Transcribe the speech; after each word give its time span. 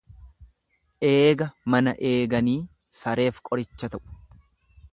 Eega 1.09 1.47
mana 1.75 1.93
eeganii 2.11 2.57
sareef 3.01 3.45
qoricha 3.51 3.91
ta'u. 3.97 4.03